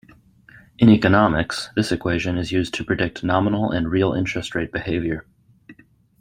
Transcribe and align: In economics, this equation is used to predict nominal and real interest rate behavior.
In 0.79 0.89
economics, 0.89 1.69
this 1.75 1.91
equation 1.91 2.35
is 2.35 2.51
used 2.51 2.73
to 2.73 2.83
predict 2.83 3.23
nominal 3.23 3.69
and 3.69 3.87
real 3.91 4.13
interest 4.13 4.55
rate 4.55 4.71
behavior. 4.71 5.27